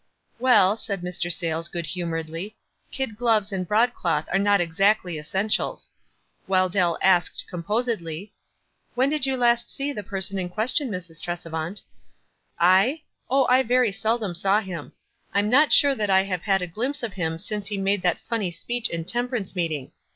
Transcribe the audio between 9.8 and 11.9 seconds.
the person in ques tion, Mrs. Tresevant?"